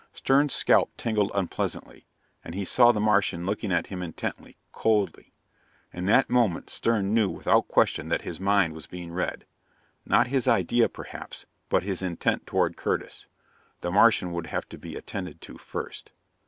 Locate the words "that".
6.07-6.27, 8.09-8.23